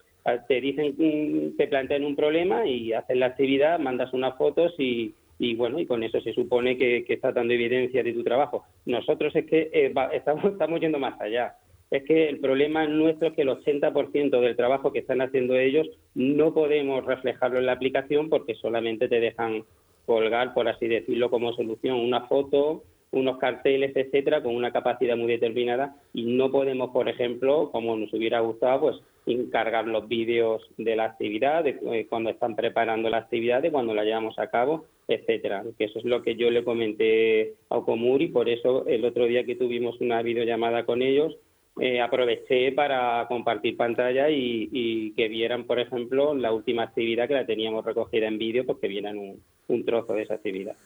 te 0.48 0.60
dicen, 0.60 0.94
mm, 0.96 1.56
te 1.56 1.66
plantean 1.66 2.04
un 2.04 2.16
problema 2.16 2.66
y 2.66 2.92
haces 2.92 3.16
la 3.16 3.26
actividad, 3.26 3.78
mandas 3.78 4.12
unas 4.12 4.36
fotos 4.38 4.74
y, 4.78 5.14
y 5.38 5.54
bueno, 5.54 5.80
y 5.80 5.86
con 5.86 6.02
eso 6.02 6.20
se 6.20 6.32
supone 6.32 6.78
que, 6.78 7.04
que 7.04 7.14
está 7.14 7.32
dando 7.32 7.52
evidencia 7.52 8.02
de 8.02 8.12
tu 8.12 8.22
trabajo. 8.22 8.64
Nosotros 8.86 9.34
es 9.34 9.44
que 9.46 9.70
eh, 9.72 9.92
estamos, 10.12 10.44
estamos 10.52 10.80
yendo 10.80 10.98
más 10.98 11.20
allá. 11.20 11.56
Es 11.92 12.04
que 12.04 12.28
el 12.30 12.40
problema 12.40 12.86
nuestro 12.86 13.28
es 13.28 13.34
que 13.34 13.42
el 13.42 13.50
80% 13.50 14.40
del 14.40 14.56
trabajo 14.56 14.92
que 14.92 15.00
están 15.00 15.20
haciendo 15.20 15.56
ellos 15.56 15.86
no 16.14 16.54
podemos 16.54 17.04
reflejarlo 17.04 17.58
en 17.58 17.66
la 17.66 17.72
aplicación 17.72 18.30
porque 18.30 18.54
solamente 18.54 19.08
te 19.08 19.20
dejan 19.20 19.64
colgar, 20.06 20.54
por 20.54 20.68
así 20.68 20.88
decirlo, 20.88 21.30
como 21.30 21.52
solución 21.52 22.00
una 22.00 22.22
foto 22.22 22.82
unos 23.12 23.36
carteles, 23.36 23.94
etcétera, 23.94 24.42
con 24.42 24.56
una 24.56 24.72
capacidad 24.72 25.16
muy 25.16 25.30
determinada 25.30 25.94
y 26.14 26.24
no 26.24 26.50
podemos, 26.50 26.90
por 26.92 27.10
ejemplo, 27.10 27.70
como 27.70 27.94
nos 27.94 28.12
hubiera 28.14 28.40
gustado, 28.40 28.80
pues 28.80 28.96
encargar 29.26 29.86
los 29.86 30.08
vídeos 30.08 30.62
de 30.78 30.96
la 30.96 31.04
actividad, 31.04 31.62
de 31.62 31.78
eh, 31.92 32.06
cuando 32.08 32.30
están 32.30 32.56
preparando 32.56 33.10
la 33.10 33.18
actividad, 33.18 33.60
de 33.60 33.70
cuando 33.70 33.94
la 33.94 34.04
llevamos 34.04 34.38
a 34.38 34.48
cabo, 34.48 34.86
etcétera. 35.08 35.62
Que 35.76 35.84
eso 35.84 35.98
es 35.98 36.06
lo 36.06 36.22
que 36.22 36.36
yo 36.36 36.50
le 36.50 36.64
comenté 36.64 37.52
a 37.68 37.76
Okomuri, 37.76 38.28
por 38.28 38.48
eso 38.48 38.86
el 38.86 39.04
otro 39.04 39.26
día 39.26 39.44
que 39.44 39.56
tuvimos 39.56 40.00
una 40.00 40.22
videollamada 40.22 40.84
con 40.86 41.02
ellos, 41.02 41.36
eh, 41.80 42.00
aproveché 42.02 42.72
para 42.72 43.26
compartir 43.28 43.76
pantalla 43.76 44.28
y, 44.28 45.12
que 45.16 45.28
vieran, 45.28 45.64
por 45.64 45.78
ejemplo, 45.78 46.34
la 46.34 46.52
última 46.52 46.82
actividad 46.82 47.26
que 47.26 47.34
la 47.34 47.46
teníamos 47.46 47.84
recogida 47.84 48.26
en 48.26 48.38
vídeo, 48.38 48.66
pues 48.66 48.78
que 48.78 48.88
vieran 48.88 49.18
un, 49.18 49.42
trozo 49.86 50.12
de 50.12 50.24
esa 50.24 50.34
actividad. 50.34 50.76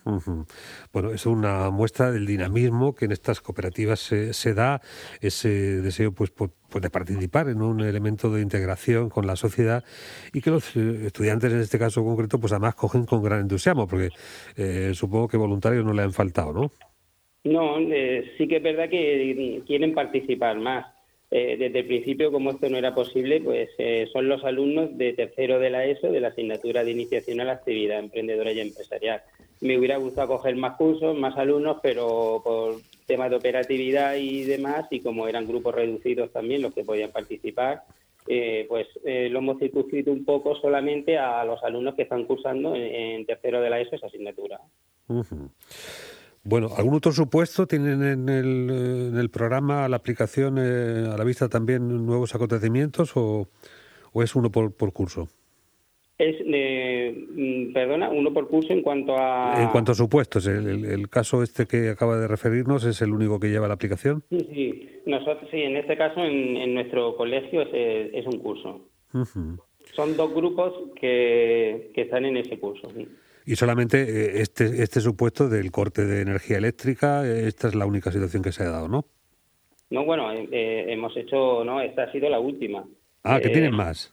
Bueno, 0.92 1.10
es 1.10 1.26
una 1.26 1.70
muestra 1.70 2.12
del 2.12 2.24
dinamismo 2.24 2.94
que 2.94 3.06
en 3.06 3.12
estas 3.12 3.40
cooperativas 3.40 3.98
se, 3.98 4.54
da, 4.54 4.80
ese 5.20 5.48
deseo 5.82 6.12
pues, 6.12 6.30
pues, 6.30 6.52
de 6.80 6.88
participar 6.88 7.48
en 7.48 7.62
un 7.62 7.80
elemento 7.80 8.30
de 8.30 8.42
integración 8.42 9.10
con 9.10 9.26
la 9.26 9.34
sociedad 9.34 9.82
y 10.32 10.40
que 10.40 10.50
los 10.50 10.76
eh, 10.76 11.06
estudiantes 11.06 11.52
en 11.52 11.58
este 11.58 11.80
caso 11.80 12.04
concreto 12.04 12.38
pues 12.38 12.52
además 12.52 12.76
cogen 12.76 13.06
con 13.06 13.24
gran 13.24 13.40
entusiasmo, 13.40 13.88
porque 13.88 14.10
eh, 14.56 14.92
supongo 14.94 15.26
que 15.26 15.36
voluntarios 15.36 15.84
no 15.84 15.92
le 15.92 16.02
han 16.02 16.12
faltado, 16.12 16.52
¿no? 16.52 16.70
No, 17.46 17.78
eh, 17.78 18.32
sí 18.36 18.48
que 18.48 18.56
es 18.56 18.62
verdad 18.62 18.88
que 18.88 19.62
quieren 19.66 19.94
participar 19.94 20.58
más. 20.58 20.86
Eh, 21.30 21.56
desde 21.56 21.80
el 21.80 21.86
principio, 21.86 22.32
como 22.32 22.50
esto 22.50 22.68
no 22.68 22.76
era 22.76 22.94
posible, 22.94 23.40
pues 23.40 23.68
eh, 23.78 24.08
son 24.12 24.28
los 24.28 24.44
alumnos 24.44 24.96
de 24.96 25.12
tercero 25.12 25.58
de 25.60 25.70
la 25.70 25.84
ESO, 25.84 26.10
de 26.10 26.20
la 26.20 26.28
asignatura 26.28 26.82
de 26.82 26.90
iniciación 26.90 27.40
a 27.40 27.44
la 27.44 27.52
actividad 27.52 28.00
emprendedora 28.00 28.52
y 28.52 28.60
empresarial. 28.60 29.22
Me 29.60 29.78
hubiera 29.78 29.96
gustado 29.96 30.28
coger 30.28 30.56
más 30.56 30.76
cursos, 30.76 31.16
más 31.16 31.36
alumnos, 31.36 31.78
pero 31.82 32.40
por 32.44 32.76
temas 33.06 33.30
de 33.30 33.36
operatividad 33.36 34.16
y 34.16 34.42
demás, 34.42 34.86
y 34.90 35.00
como 35.00 35.28
eran 35.28 35.46
grupos 35.46 35.74
reducidos 35.74 36.32
también 36.32 36.62
los 36.62 36.74
que 36.74 36.84
podían 36.84 37.10
participar, 37.10 37.82
pues 38.68 38.88
lo 39.04 39.38
hemos 39.38 39.58
circunscrito 39.58 40.10
un 40.10 40.24
poco 40.24 40.56
solamente 40.56 41.16
a 41.16 41.44
los 41.44 41.62
alumnos 41.62 41.94
que 41.94 42.02
están 42.02 42.24
cursando 42.24 42.74
en, 42.74 43.24
tercero 43.24 43.60
de 43.60 43.70
la 43.70 43.80
ESO 43.80 43.96
esa 43.96 44.06
asignatura. 44.06 44.60
Bueno, 46.48 46.68
¿algún 46.76 46.94
otro 46.94 47.10
supuesto 47.10 47.66
tienen 47.66 48.04
en 48.04 48.28
el, 48.28 48.70
eh, 48.70 49.08
en 49.08 49.18
el 49.18 49.30
programa, 49.30 49.88
la 49.88 49.96
aplicación, 49.96 50.58
eh, 50.58 51.10
a 51.12 51.16
la 51.16 51.24
vista 51.24 51.48
también 51.48 52.06
nuevos 52.06 52.36
acontecimientos 52.36 53.16
o, 53.16 53.48
es 54.14 54.36
uno 54.36 54.48
por, 54.48 54.72
por 54.72 54.92
curso? 54.92 55.26
Es, 56.16 56.36
mm, 56.46 57.72
perdona, 57.72 58.10
uno 58.10 58.32
por 58.32 58.46
curso 58.46 58.72
en 58.72 58.82
cuanto 58.82 59.16
a... 59.18 59.60
En 59.60 59.70
cuanto 59.70 59.90
a 59.90 59.96
supuestos, 59.96 60.46
el, 60.46 61.08
caso 61.10 61.42
este 61.42 61.66
que 61.66 61.88
acaba 61.88 62.16
de 62.16 62.28
referirnos 62.28 62.84
es 62.84 63.02
el 63.02 63.10
único 63.10 63.40
que 63.40 63.50
lleva 63.50 63.66
la 63.66 63.74
aplicación. 63.74 64.22
Sí, 64.30 64.48
sí, 64.54 64.88
nosotros 65.04 65.50
sí, 65.50 65.62
en 65.62 65.76
este 65.76 65.96
caso 65.96 66.24
en, 66.24 66.74
nuestro 66.74 67.16
colegio 67.16 67.62
es, 67.62 67.70
es 68.14 68.24
un 68.24 68.38
curso. 68.38 68.82
Son 69.96 70.16
dos 70.16 70.32
grupos 70.32 70.72
que, 71.00 71.90
que 71.92 72.02
están 72.02 72.24
en 72.24 72.36
ese 72.36 72.60
curso. 72.60 72.88
Sí. 72.96 73.08
Y 73.46 73.54
solamente 73.54 74.02
eh, 74.02 74.40
este, 74.40 74.82
este 74.82 75.00
supuesto 75.00 75.48
del 75.48 75.70
corte 75.70 76.04
de 76.04 76.22
energía 76.22 76.58
eléctrica, 76.58 77.24
eh, 77.24 77.46
esta 77.46 77.68
es 77.68 77.76
la 77.76 77.86
única 77.86 78.10
situación 78.10 78.42
que 78.42 78.50
se 78.50 78.64
ha 78.64 78.70
dado, 78.70 78.88
¿no? 78.88 79.04
No, 79.88 80.04
bueno, 80.04 80.32
eh, 80.32 80.86
hemos 80.88 81.16
hecho, 81.16 81.62
no, 81.64 81.80
esta 81.80 82.02
ha 82.02 82.12
sido 82.12 82.28
la 82.28 82.40
última. 82.40 82.84
Ah, 83.22 83.38
que 83.40 83.50
tienen 83.50 83.72
más. 83.72 84.12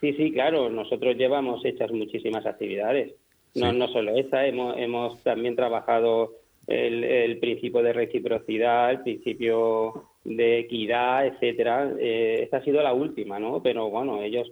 Sí, 0.00 0.12
sí, 0.14 0.32
claro, 0.32 0.68
nosotros 0.68 1.16
llevamos 1.16 1.64
hechas 1.64 1.92
muchísimas 1.92 2.44
actividades. 2.44 3.14
No, 3.54 3.72
no 3.72 3.86
solo 3.86 4.16
esta, 4.16 4.44
hemos, 4.46 4.76
hemos 4.76 5.22
también 5.22 5.54
trabajado 5.54 6.32
el, 6.66 7.04
el, 7.04 7.38
principio 7.38 7.82
de 7.82 7.92
reciprocidad, 7.92 8.90
el 8.90 9.02
principio 9.02 10.08
de 10.24 10.60
equidad, 10.60 11.26
etcétera. 11.26 11.92
esta 12.00 12.56
ha 12.56 12.64
sido 12.64 12.82
la 12.82 12.94
última, 12.94 13.38
¿no? 13.38 13.62
Pero 13.62 13.90
bueno, 13.90 14.22
ellos 14.22 14.50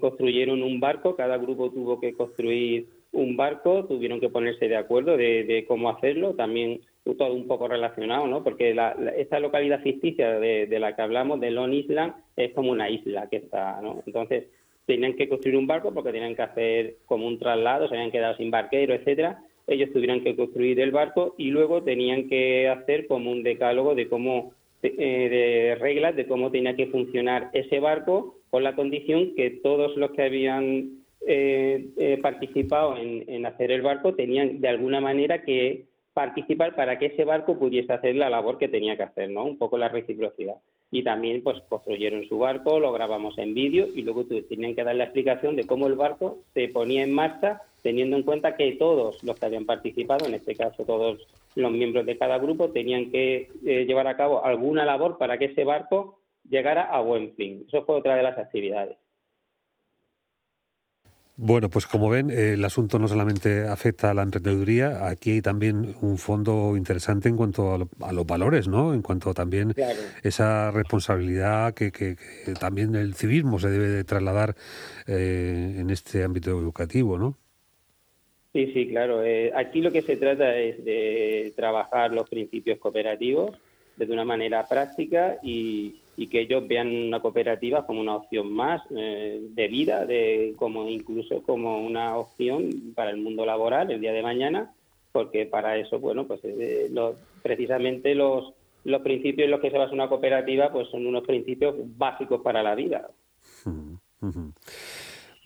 construyeron 0.00 0.62
un 0.62 0.80
barco, 0.80 1.14
cada 1.14 1.36
grupo 1.36 1.70
tuvo 1.70 2.00
que 2.00 2.14
construir 2.14 2.88
un 3.14 3.36
barco, 3.36 3.84
tuvieron 3.86 4.20
que 4.20 4.28
ponerse 4.28 4.68
de 4.68 4.76
acuerdo 4.76 5.16
de, 5.16 5.64
cómo 5.66 5.90
hacerlo, 5.90 6.34
también 6.34 6.80
todo 7.04 7.32
un 7.32 7.46
poco 7.46 7.68
relacionado, 7.68 8.26
¿no? 8.26 8.42
Porque 8.42 8.76
esta 9.16 9.40
localidad 9.40 9.82
ficticia 9.82 10.38
de, 10.38 10.78
la 10.78 10.94
que 10.94 11.02
hablamos, 11.02 11.40
de 11.40 11.50
Long 11.50 11.72
Island, 11.72 12.14
es 12.36 12.52
como 12.52 12.72
una 12.72 12.90
isla 12.90 13.28
que 13.28 13.36
está, 13.36 13.80
¿no? 13.80 14.02
Entonces, 14.06 14.44
tenían 14.86 15.14
que 15.14 15.28
construir 15.28 15.56
un 15.56 15.66
barco 15.66 15.92
porque 15.92 16.12
tenían 16.12 16.34
que 16.34 16.42
hacer 16.42 16.96
como 17.06 17.26
un 17.26 17.38
traslado, 17.38 17.88
se 17.88 17.94
habían 17.94 18.10
quedado 18.10 18.36
sin 18.36 18.50
barquero, 18.50 18.94
etcétera. 18.94 19.42
Ellos 19.66 19.90
tuvieron 19.92 20.22
que 20.22 20.36
construir 20.36 20.78
el 20.80 20.90
barco 20.90 21.34
y 21.38 21.50
luego 21.50 21.82
tenían 21.82 22.28
que 22.28 22.68
hacer 22.68 23.06
como 23.06 23.30
un 23.30 23.42
decálogo 23.42 23.94
de 23.94 24.08
cómo 24.08 24.52
de 24.82 24.94
eh, 24.98 25.74
reglas 25.76 26.14
de 26.14 26.26
cómo 26.26 26.50
tenía 26.50 26.76
que 26.76 26.88
funcionar 26.88 27.48
ese 27.54 27.80
barco 27.80 28.36
con 28.50 28.62
la 28.62 28.76
condición 28.76 29.34
que 29.34 29.50
todos 29.50 29.96
los 29.96 30.10
que 30.10 30.22
habían 30.22 31.03
eh, 31.26 31.88
eh, 31.96 32.18
participado 32.22 32.96
en, 32.96 33.46
hacer 33.46 33.70
el 33.70 33.82
barco 33.82 34.14
tenían 34.14 34.60
de 34.60 34.68
alguna 34.68 35.00
manera 35.00 35.42
que 35.42 35.86
participar 36.12 36.74
para 36.76 36.98
que 36.98 37.06
ese 37.06 37.24
barco 37.24 37.58
pudiese 37.58 37.92
hacer 37.92 38.14
la 38.14 38.30
labor 38.30 38.58
que 38.58 38.68
tenía 38.68 38.96
que 38.96 39.02
hacer, 39.02 39.30
¿no? 39.30 39.44
Un 39.44 39.58
poco 39.58 39.78
la 39.78 39.88
reciprocidad. 39.88 40.56
Y 40.90 41.02
también 41.02 41.42
pues 41.42 41.60
construyeron 41.68 42.28
su 42.28 42.38
barco, 42.38 42.78
lo 42.78 42.92
grabamos 42.92 43.36
en 43.38 43.52
vídeo 43.52 43.88
y 43.94 44.02
luego 44.02 44.24
tenían 44.48 44.74
que 44.74 44.84
dar 44.84 44.94
la 44.94 45.04
explicación 45.04 45.56
de 45.56 45.66
cómo 45.66 45.88
el 45.88 45.94
barco 45.94 46.38
se 46.54 46.68
ponía 46.68 47.02
en 47.02 47.12
marcha 47.12 47.62
teniendo 47.82 48.16
en 48.16 48.22
cuenta 48.22 48.56
que 48.56 48.72
todos 48.72 49.22
los 49.22 49.38
que 49.38 49.46
habían 49.46 49.66
participado, 49.66 50.26
en 50.26 50.34
este 50.34 50.54
caso 50.54 50.84
todos 50.84 51.26
los 51.54 51.70
miembros 51.70 52.06
de 52.06 52.16
cada 52.16 52.38
grupo, 52.38 52.70
tenían 52.70 53.10
que 53.10 53.48
eh, 53.66 53.84
llevar 53.84 54.06
a 54.06 54.16
cabo 54.16 54.44
alguna 54.44 54.86
labor 54.86 55.18
para 55.18 55.36
que 55.36 55.46
ese 55.46 55.64
barco 55.64 56.18
llegara 56.48 56.84
a 56.84 57.00
buen 57.00 57.34
fin. 57.34 57.64
Eso 57.68 57.84
fue 57.84 57.96
otra 57.96 58.16
de 58.16 58.22
las 58.22 58.38
actividades. 58.38 58.96
Bueno, 61.36 61.68
pues 61.68 61.86
como 61.88 62.08
ven, 62.08 62.30
el 62.30 62.64
asunto 62.64 63.00
no 63.00 63.08
solamente 63.08 63.66
afecta 63.66 64.10
a 64.10 64.14
la 64.14 64.22
emprendeduría, 64.22 65.08
aquí 65.08 65.32
hay 65.32 65.42
también 65.42 65.96
un 66.00 66.16
fondo 66.16 66.76
interesante 66.76 67.28
en 67.28 67.36
cuanto 67.36 67.74
a, 67.74 68.12
los 68.12 68.26
valores, 68.26 68.68
¿no? 68.68 68.94
En 68.94 69.02
cuanto 69.02 69.30
a 69.30 69.34
también 69.34 69.74
esa 70.22 70.70
responsabilidad 70.70 71.74
que, 71.74 71.90
que, 71.90 72.16
también 72.60 72.94
el 72.94 73.14
civismo 73.14 73.58
se 73.58 73.68
debe 73.68 73.88
de 73.88 74.04
trasladar 74.04 74.54
eh, 75.08 75.74
en 75.78 75.90
este 75.90 76.22
ámbito 76.22 76.50
educativo, 76.50 77.18
¿no? 77.18 77.36
Sí, 78.52 78.70
sí, 78.72 78.86
claro. 78.86 79.24
Eh, 79.24 79.50
aquí 79.56 79.80
lo 79.80 79.90
que 79.90 80.02
se 80.02 80.16
trata 80.16 80.56
es 80.56 80.84
de 80.84 81.52
trabajar 81.56 82.12
los 82.12 82.28
principios 82.28 82.78
cooperativos 82.78 83.58
de 83.96 84.12
una 84.12 84.24
manera 84.24 84.68
práctica 84.68 85.38
y, 85.42 85.96
y 86.16 86.28
que 86.28 86.42
ellos 86.42 86.66
vean 86.66 86.88
una 86.88 87.20
cooperativa 87.20 87.86
como 87.86 88.00
una 88.00 88.16
opción 88.16 88.52
más 88.52 88.82
eh, 88.96 89.40
de 89.50 89.68
vida, 89.68 90.06
de 90.06 90.54
como 90.56 90.88
incluso 90.88 91.42
como 91.42 91.84
una 91.84 92.16
opción 92.16 92.92
para 92.94 93.10
el 93.10 93.18
mundo 93.18 93.44
laboral 93.44 93.90
el 93.90 94.00
día 94.00 94.12
de 94.12 94.22
mañana, 94.22 94.72
porque 95.12 95.46
para 95.46 95.76
eso, 95.76 95.98
bueno, 95.98 96.26
pues 96.26 96.40
eh, 96.44 96.90
precisamente 97.42 98.14
los, 98.14 98.52
los 98.84 99.02
principios 99.02 99.46
en 99.46 99.50
los 99.50 99.60
que 99.60 99.70
se 99.70 99.78
basa 99.78 99.92
una 99.92 100.08
cooperativa, 100.08 100.72
pues 100.72 100.88
son 100.88 101.06
unos 101.06 101.24
principios 101.24 101.74
básicos 101.96 102.40
para 102.42 102.62
la 102.62 102.74
vida. 102.74 103.08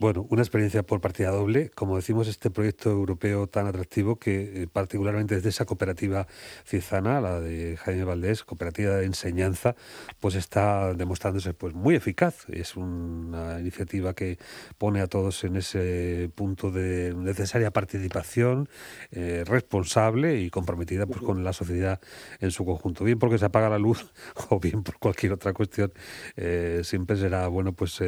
Bueno, 0.00 0.28
una 0.30 0.42
experiencia 0.42 0.84
por 0.84 1.00
partida 1.00 1.30
doble, 1.32 1.70
como 1.70 1.96
decimos, 1.96 2.28
este 2.28 2.50
proyecto 2.50 2.88
europeo 2.88 3.48
tan 3.48 3.66
atractivo 3.66 4.16
que 4.16 4.62
eh, 4.62 4.68
particularmente 4.72 5.34
desde 5.34 5.48
esa 5.48 5.64
cooperativa 5.64 6.28
cizana, 6.64 7.20
la 7.20 7.40
de 7.40 7.76
Jaime 7.78 8.04
Valdés, 8.04 8.44
cooperativa 8.44 8.94
de 8.94 9.06
enseñanza, 9.06 9.74
pues 10.20 10.36
está 10.36 10.94
demostrándose 10.94 11.52
pues 11.52 11.74
muy 11.74 11.96
eficaz. 11.96 12.48
Es 12.48 12.76
una 12.76 13.58
iniciativa 13.58 14.14
que 14.14 14.38
pone 14.78 15.00
a 15.00 15.08
todos 15.08 15.42
en 15.42 15.56
ese 15.56 16.30
punto 16.32 16.70
de 16.70 17.12
necesaria 17.16 17.72
participación 17.72 18.68
eh, 19.10 19.42
responsable 19.44 20.40
y 20.40 20.48
comprometida 20.48 21.06
pues 21.06 21.22
con 21.22 21.42
la 21.42 21.52
sociedad 21.52 22.00
en 22.38 22.52
su 22.52 22.64
conjunto. 22.64 23.02
Bien 23.02 23.18
porque 23.18 23.38
se 23.38 23.46
apaga 23.46 23.68
la 23.68 23.78
luz 23.78 24.12
o 24.50 24.60
bien 24.60 24.84
por 24.84 25.00
cualquier 25.00 25.32
otra 25.32 25.52
cuestión, 25.54 25.92
eh, 26.36 26.82
siempre 26.84 27.16
será 27.16 27.48
bueno 27.48 27.72
pues 27.72 28.00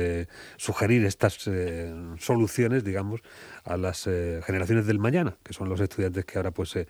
sugerir 0.56 1.04
estas 1.04 1.36
soluciones, 2.18 2.84
digamos, 2.84 3.20
a 3.64 3.76
las 3.76 4.06
eh, 4.06 4.40
generaciones 4.44 4.86
del 4.86 4.98
mañana, 4.98 5.36
que 5.42 5.52
son 5.52 5.68
los 5.68 5.80
estudiantes 5.80 6.24
que 6.24 6.38
ahora 6.38 6.50
pues 6.50 6.74
eh, 6.76 6.86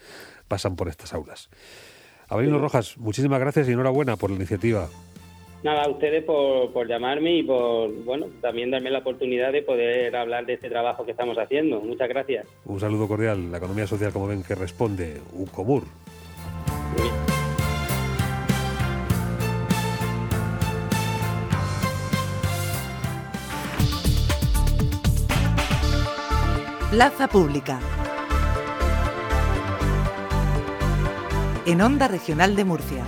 pasan 0.49 0.77
por 0.77 0.89
estas 0.89 1.13
aulas. 1.13 1.51
Abelino 2.29 2.59
Rojas, 2.59 2.97
muchísimas 2.99 3.41
gracias 3.41 3.69
y 3.69 3.73
enhorabuena 3.73 4.17
por 4.17 4.31
la 4.31 4.37
iniciativa. 4.37 4.89
nada, 5.65 5.83
a 5.83 5.91
ustedes 5.91 6.25
por, 6.25 6.73
por 6.73 6.87
llamarme 6.87 7.39
y 7.39 7.43
por, 7.43 7.93
bueno, 8.05 8.27
también 8.41 8.71
darme 8.71 8.91
la 8.91 9.01
oportunidad 9.01 9.53
de 9.53 9.63
poder 9.63 10.15
hablar 10.15 10.47
de 10.47 10.55
este 10.55 10.71
trabajo 10.71 11.05
que 11.05 11.11
estamos 11.11 11.37
haciendo. 11.39 11.81
Muchas 11.81 12.09
gracias. 12.09 12.47
Un 12.65 12.79
saludo 12.79 13.09
cordial. 13.09 13.51
La 13.51 13.59
economía 13.59 13.87
social, 13.87 14.13
como 14.13 14.29
ven, 14.29 14.43
que 14.43 14.55
responde 14.55 15.21
UCOMUR. 15.33 15.85
Plaza 26.91 27.29
Pública. 27.29 27.79
En 31.65 31.81
Onda 31.83 32.09
Regional 32.09 32.57
de 32.57 32.65
Murcia. 32.65 33.05